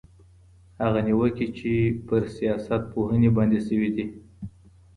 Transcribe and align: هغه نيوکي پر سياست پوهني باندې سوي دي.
هغه 0.81 0.99
نيوکي 1.07 1.47
پر 2.07 2.21
سياست 2.37 2.81
پوهني 2.91 3.29
باندې 3.35 3.59
سوي 3.67 3.89
دي. 3.95 4.05